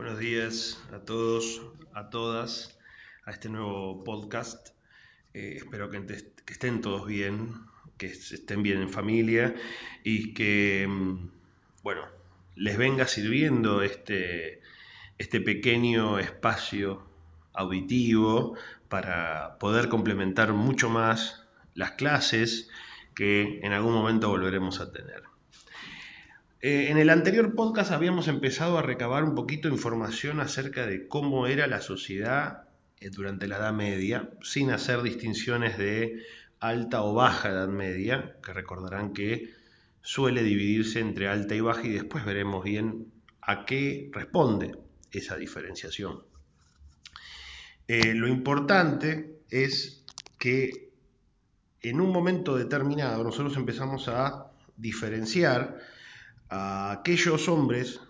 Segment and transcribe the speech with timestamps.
[0.00, 1.60] Buenos días a todos,
[1.92, 2.78] a todas,
[3.26, 4.70] a este nuevo podcast.
[5.34, 7.52] Eh, espero que, que, estén todos bien,
[7.98, 9.54] que estén bien en familia
[10.02, 11.28] y que, mm,
[11.82, 12.06] bueno,
[12.56, 14.62] les venga sirviendo este,
[15.18, 17.04] este pequeño espacio
[17.52, 18.56] auditivo
[18.88, 22.70] para poder complementar mucho más las clases
[23.14, 25.24] que en algún momento volveremos a tener.
[26.62, 31.08] Eh, en el anterior podcast habíamos empezado a recabar un poquito de información acerca de
[31.08, 32.64] cómo era la sociedad
[33.00, 36.22] eh, durante la Edad Media, sin hacer distinciones de
[36.58, 39.54] alta o baja Edad Media, que recordarán que
[40.02, 44.76] suele dividirse entre alta y baja y después veremos bien a qué responde
[45.12, 46.24] esa diferenciación.
[47.88, 50.04] Eh, lo importante es
[50.38, 50.90] que
[51.80, 55.78] en un momento determinado nosotros empezamos a diferenciar
[56.50, 58.00] a aquellos hombres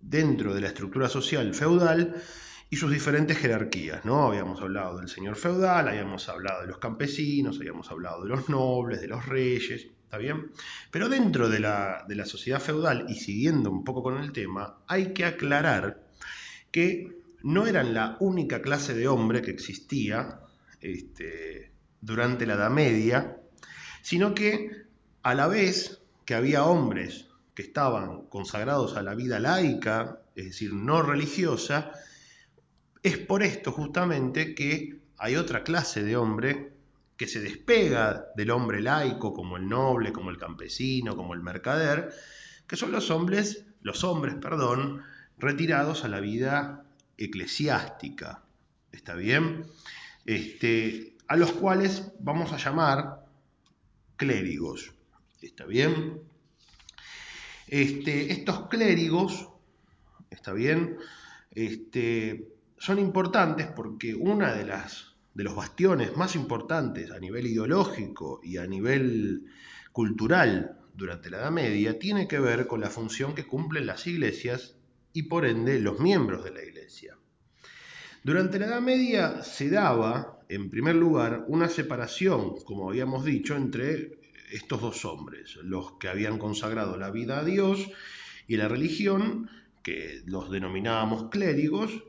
[0.00, 2.22] dentro de la estructura social feudal
[2.70, 4.28] y sus diferentes jerarquías, ¿no?
[4.28, 9.00] Habíamos hablado del señor feudal, habíamos hablado de los campesinos, habíamos hablado de los nobles,
[9.00, 10.50] de los reyes, ¿está bien?
[10.90, 14.78] Pero dentro de la, de la sociedad feudal, y siguiendo un poco con el tema,
[14.86, 16.02] hay que aclarar
[16.70, 20.40] que no eran la única clase de hombre que existía
[20.80, 23.36] este, durante la Edad Media,
[24.00, 24.70] sino que
[25.22, 30.72] a la vez que había hombres que estaban consagrados a la vida laica, es decir,
[30.72, 31.92] no religiosa,
[33.02, 36.72] es por esto justamente que hay otra clase de hombre
[37.16, 42.12] que se despega del hombre laico, como el noble, como el campesino, como el mercader,
[42.66, 45.02] que son los hombres, los hombres, perdón,
[45.38, 46.84] retirados a la vida
[47.18, 48.42] eclesiástica.
[48.90, 49.66] ¿Está bien?
[50.24, 53.26] Este, a los cuales vamos a llamar
[54.16, 54.92] clérigos.
[55.40, 56.20] ¿Está bien?
[57.72, 59.48] Este, estos clérigos,
[60.28, 60.98] ¿está bien?
[61.52, 68.40] Este, son importantes porque una de las de los bastiones más importantes a nivel ideológico
[68.42, 69.46] y a nivel
[69.90, 74.76] cultural durante la Edad Media tiene que ver con la función que cumplen las iglesias
[75.14, 77.16] y por ende los miembros de la iglesia.
[78.22, 84.20] Durante la Edad Media se daba, en primer lugar, una separación, como habíamos dicho, entre
[84.52, 87.90] estos dos hombres, los que habían consagrado la vida a Dios
[88.46, 89.50] y la religión,
[89.82, 92.04] que los denominábamos clérigos,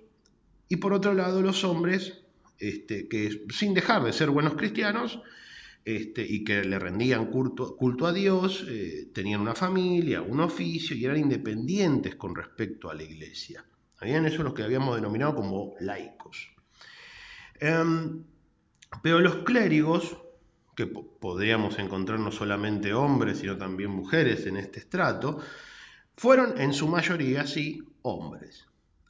[0.70, 2.24] y por otro lado los hombres
[2.60, 5.20] este, que sin dejar de ser buenos cristianos
[5.86, 10.96] este, y que le rendían culto, culto a Dios, eh, tenían una familia, un oficio
[10.96, 13.66] y eran independientes con respecto a la iglesia.
[13.98, 16.52] Habían eso los que habíamos denominado como laicos.
[17.60, 18.24] Em,
[19.02, 20.18] pero los clérigos
[20.76, 25.40] que podríamos encontrar no solamente hombres, sino también mujeres en este estrato,
[26.16, 28.68] fueron en su mayoría, sí, hombres,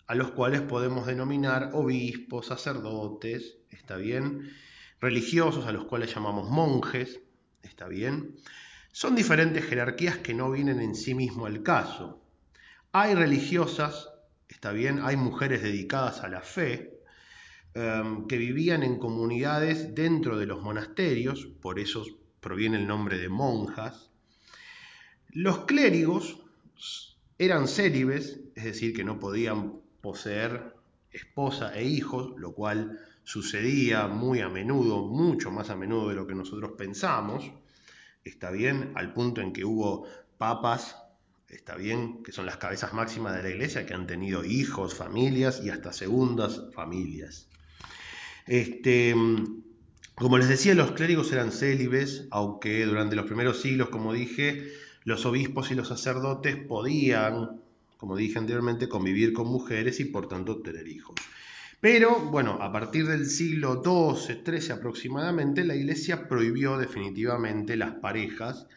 [0.07, 4.51] a los cuales podemos denominar obispos, sacerdotes, ¿está bien?
[4.99, 7.19] Religiosos, a los cuales llamamos monjes,
[7.61, 8.35] ¿está bien?
[8.91, 12.21] Son diferentes jerarquías que no vienen en sí mismo al caso.
[12.91, 14.09] Hay religiosas,
[14.47, 14.99] ¿está bien?
[15.03, 16.92] Hay mujeres dedicadas a la fe,
[17.75, 22.05] Em, que vivían en comunidades dentro de los monasterios, por eso
[22.39, 24.11] proviene el nombre de monjas.
[25.31, 26.45] Los clérigos
[27.39, 30.75] eran célibes, es decir, que no podían poseer
[31.09, 36.27] esposa e hijos, lo cual sucedía muy a menudo, mucho más a menudo de lo
[36.27, 37.51] que nosotros pensamos,
[38.23, 40.05] está bien, al punto en que hubo
[40.37, 40.95] papas,
[41.49, 45.59] está bien, que son las cabezas máximas de la iglesia, que han tenido hijos, familias
[45.63, 47.49] y hasta segundas familias.
[48.45, 49.15] Este,
[50.15, 54.71] como les decía, los clérigos eran célibes, aunque durante los primeros siglos, como dije,
[55.05, 57.61] los obispos y los sacerdotes podían,
[57.97, 61.15] como dije anteriormente, convivir con mujeres y por tanto tener hijos.
[61.79, 68.67] Pero bueno, a partir del siglo XII, XIII aproximadamente, la iglesia prohibió definitivamente las parejas,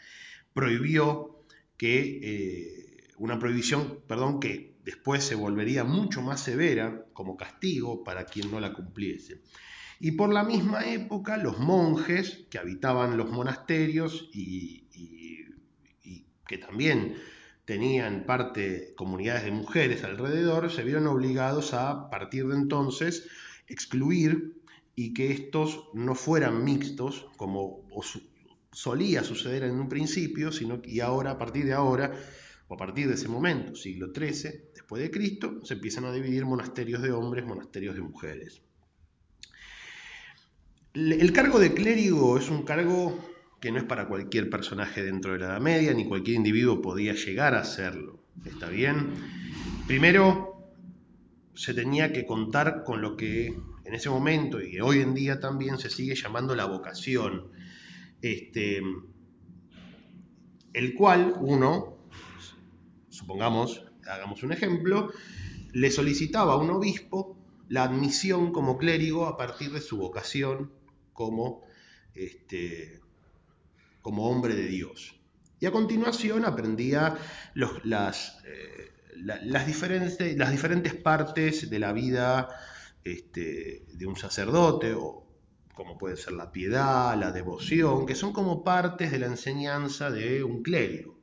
[0.53, 1.37] prohibió
[1.77, 8.25] que, eh, una prohibición, perdón, que después se volvería mucho más severa como castigo para
[8.25, 9.43] quien no la cumpliese.
[9.99, 14.85] Y por la misma época los monjes que habitaban los monasterios y,
[16.47, 17.17] que también
[17.65, 23.27] tenían parte comunidades de mujeres alrededor, se vieron obligados a, partir de entonces,
[23.67, 24.63] excluir
[24.95, 27.85] y que estos no fueran mixtos, como
[28.71, 32.17] solía suceder en un principio, sino y ahora, a partir de ahora,
[32.69, 37.03] a partir de ese momento, siglo XIII, después de Cristo, se empiezan a dividir monasterios
[37.03, 38.63] de hombres, monasterios de mujeres.
[40.95, 43.19] El cargo de clérigo es un cargo
[43.61, 47.15] que no es para cualquier personaje dentro de la Edad Media, ni cualquier individuo podía
[47.15, 48.21] llegar a serlo.
[48.45, 49.11] ¿Está bien?
[49.87, 50.57] Primero,
[51.55, 53.55] se tenía que contar con lo que
[53.85, 57.51] en ese momento y hoy en día también se sigue llamando la vocación,
[58.21, 58.83] este,
[60.73, 61.96] el cual uno,
[63.17, 65.13] supongamos, hagamos un ejemplo,
[65.73, 67.37] le solicitaba a un obispo
[67.69, 70.71] la admisión como clérigo a partir de su vocación
[71.13, 71.63] como,
[72.15, 73.01] este,
[74.03, 75.19] como hombre de Dios.
[75.59, 77.17] Y a continuación aprendía
[77.55, 78.93] las, eh,
[79.67, 82.49] diferentes, las diferentes partes de la vida
[83.03, 85.27] este, de un sacerdote, o
[85.75, 90.45] como puede ser la piedad, la devoción, que son como partes de la enseñanza de
[90.45, 91.17] un clérigo.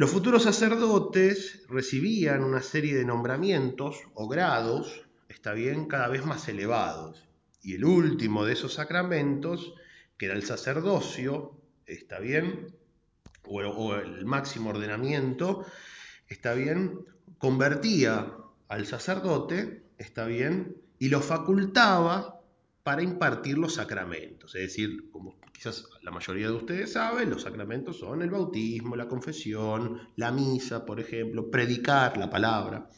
[0.00, 6.48] Los futuros sacerdotes recibían una serie de nombramientos o grados, está bien, cada vez más
[6.48, 7.28] elevados.
[7.62, 9.74] Y el último de esos sacramentos,
[10.16, 11.52] que era el sacerdocio,
[11.84, 12.74] está bien,
[13.44, 15.66] o, el máximo ordenamiento,
[16.28, 17.00] está bien,
[17.36, 18.32] convertía
[18.68, 22.39] al sacerdote, está bien, y lo facultaba
[22.82, 24.54] para impartir los sacramentos.
[24.54, 29.08] Es decir, como quizás la mayoría de ustedes saben, los sacramentos son el bautismo, la
[29.08, 32.88] confesión, la misa, por ejemplo, predicar la palabra.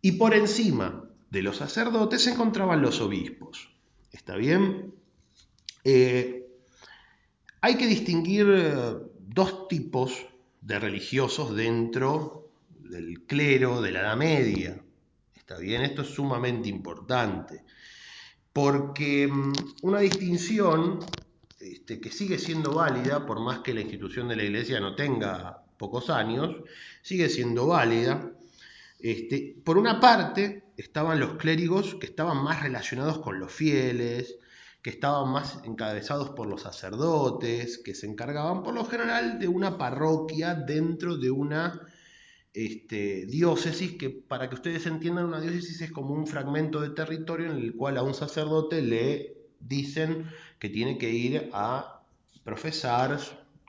[0.00, 3.70] Y por encima de los sacerdotes se encontraban los obispos.
[4.10, 4.94] ¿Está bien?
[5.84, 6.46] Eh,
[7.60, 8.74] hay que distinguir eh,
[9.18, 10.26] dos tipos
[10.60, 14.82] de religiosos dentro del clero de la Edad Media.
[15.36, 15.82] ¿Está bien?
[15.82, 17.64] Esto es sumamente importante,
[18.52, 19.52] porque mm,
[19.82, 20.98] una distinción
[21.60, 25.62] este, que sigue siendo válida, por más que la institución de la Iglesia no tenga
[25.78, 26.56] pocos años,
[27.02, 28.30] sigue siendo válida.
[28.98, 34.38] Este, por una parte, estaban los clérigos que estaban más relacionados con los fieles,
[34.82, 39.78] que estaban más encabezados por los sacerdotes, que se encargaban por lo general de una
[39.78, 41.80] parroquia dentro de una
[42.54, 47.50] este, diócesis, que para que ustedes entiendan, una diócesis es como un fragmento de territorio
[47.50, 50.26] en el cual a un sacerdote le dicen
[50.58, 52.02] que tiene que ir a
[52.44, 53.18] profesar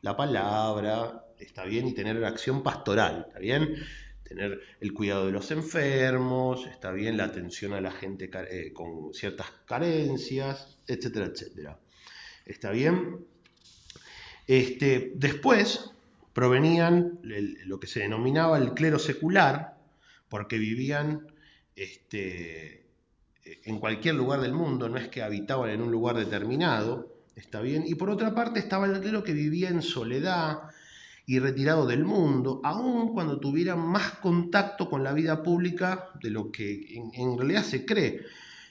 [0.01, 3.75] la palabra, está bien, y tener acción pastoral, está bien
[4.23, 9.13] tener el cuidado de los enfermos, está bien la atención a la gente eh, con
[9.13, 11.79] ciertas carencias, etcétera, etcétera.
[12.45, 13.25] ¿Está bien?
[14.47, 15.91] Este, después
[16.33, 17.19] provenían
[17.65, 19.77] lo que se denominaba el clero secular,
[20.29, 21.27] porque vivían
[21.75, 22.85] este,
[23.43, 27.83] en cualquier lugar del mundo, no es que habitaban en un lugar determinado, está bien,
[27.85, 30.69] y por otra parte estaba el clero que vivía en soledad,
[31.25, 36.51] y retirado del mundo, aun cuando tuvieran más contacto con la vida pública de lo
[36.51, 38.21] que en, realidad se cree.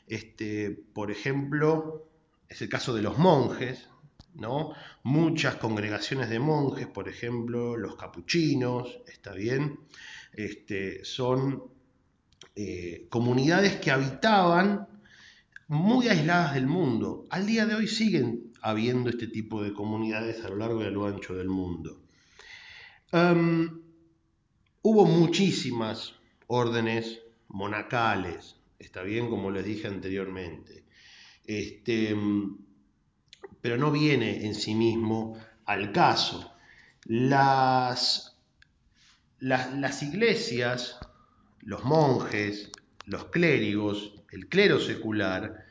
[0.06, 2.06] Este, por ejemplo,
[2.49, 3.88] es el caso de los monjes,
[4.34, 4.73] ¿no?
[5.02, 9.81] Muchas congregaciones de monjes, por ejemplo, los capuchinos, ¿está bien?
[10.32, 11.64] Este, son
[12.55, 14.88] eh, comunidades que habitaban
[15.69, 17.26] muy aisladas del mundo.
[17.31, 20.90] Al día de hoy siguen habiendo este tipo de comunidades a lo largo y a
[20.90, 22.02] lo ancho del mundo.
[23.11, 23.82] Em,
[24.82, 26.14] hubo muchísimas
[26.46, 30.85] órdenes monacales, está bien como les dije anteriormente,
[31.44, 32.14] este,
[33.62, 36.53] pero no viene en sí mismo al caso.
[37.05, 38.37] Las,
[39.38, 40.99] las, las iglesias,
[41.61, 42.70] los monjes,
[43.06, 45.64] los clérigos, el clero secular,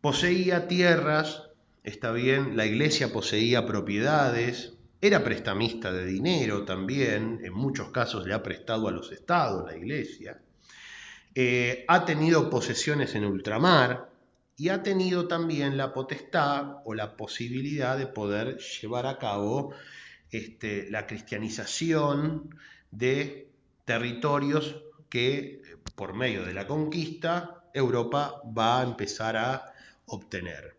[0.00, 1.50] poseía tierras,
[1.84, 8.34] está bien, la iglesia poseía propiedades, era prestamista de dinero también, en muchos casos le
[8.34, 10.40] ha prestado a los estados, la iglesia.
[11.34, 14.11] Eh, ha tenido posesiones en ultramar
[14.62, 19.74] y ha tenido también la potestad o la posibilidad de poder llevar a cabo
[20.30, 22.54] este, la cristianización
[22.92, 23.50] de
[23.84, 24.76] territorios
[25.08, 25.62] que
[25.96, 29.72] por medio de la conquista Europa va a empezar a
[30.06, 30.76] obtener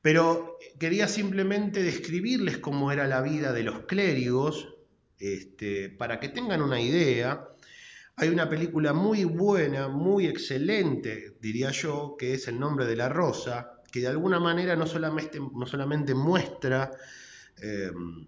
[0.00, 4.74] pero quería simplemente describirles cómo era la vida de los clérigos,
[5.18, 7.46] este, para que tengan una idea.
[8.16, 13.08] Hay una película muy buena, muy excelente, diría yo, que es El nombre de la
[13.08, 16.90] rosa, que de alguna manera no solamente, no solamente muestra
[17.60, 18.26] em,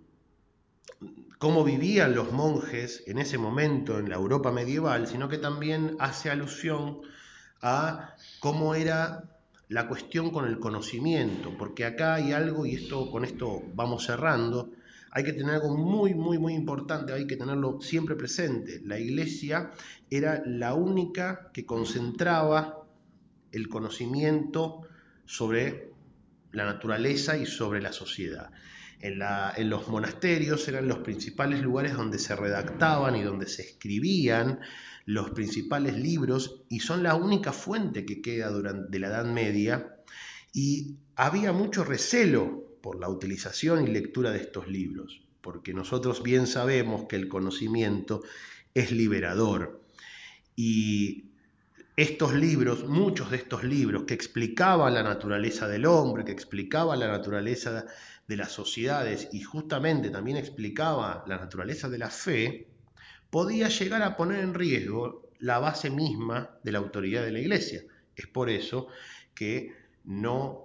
[1.38, 6.30] cómo vivían los monjes en ese momento en la Europa medieval, sino que también hace
[6.30, 7.00] alusión
[7.60, 9.24] a cómo era
[9.68, 14.70] la cuestión con el conocimiento, porque acá hay algo, y esto con esto vamos cerrando,
[15.14, 18.80] hay que tener algo muy, muy, muy importante, hay que tenerlo siempre presente.
[18.84, 19.70] La iglesia
[20.10, 22.84] era la única que concentraba
[23.52, 24.80] el conocimiento
[25.24, 25.92] sobre
[26.50, 28.50] la naturaleza y sobre la sociedad.
[29.00, 34.58] en, los monasterios eran los principales lugares donde se redactaban y donde se escribían
[35.06, 39.94] los principales libros y son la única fuente que queda durante de la Edad Media
[40.52, 46.46] y había mucho recelo por la utilización y lectura de estos libros, porque nosotros bien
[46.46, 48.22] sabemos que el conocimiento
[48.74, 49.80] es liberador
[50.54, 51.30] y
[51.96, 57.08] estos libros, muchos de estos libros que explicaban la naturaleza del hombre, que explicaban la
[57.08, 57.86] naturaleza
[58.28, 62.68] de las sociedades y justamente también explicaba la naturaleza de la fe,
[63.30, 67.82] podía llegar a poner en riesgo la base misma de la autoridad de la iglesia.
[68.14, 68.88] Es por eso
[69.34, 69.72] que
[70.04, 70.63] no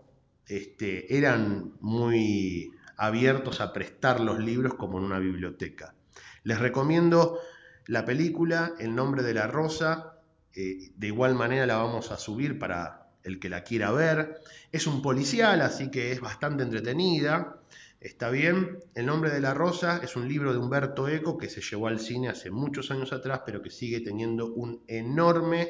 [0.50, 5.96] este, eran muy abiertos a prestar los libros como en una biblioteca.
[6.44, 7.40] Les recomiendo
[7.86, 10.20] la película El nombre de la rosa,
[10.54, 14.42] eh, de igual manera la vamos a subir para el que la quiera ver.
[14.72, 17.60] Es un policial, así que es bastante entretenida.
[18.02, 18.80] Está bien.
[18.96, 22.00] El nombre de la rosa es un libro de Humberto Eco que se llevó al
[22.00, 25.70] cine hace muchos años atrás, pero que sigue teniendo un enorme,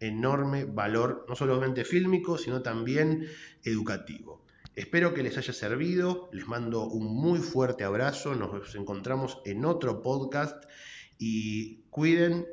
[0.00, 3.26] enorme valor, no solamente fílmico, sino también
[3.64, 4.44] educativo.
[4.76, 10.02] Espero que les haya servido, les mando un muy fuerte abrazo, nos encontramos en otro
[10.02, 10.64] podcast
[11.18, 12.46] y cuiden,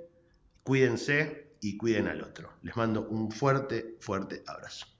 [0.63, 2.51] cuídense y cuiden al otro.
[2.63, 4.94] Les mando un fuerte, fuerte abrazo.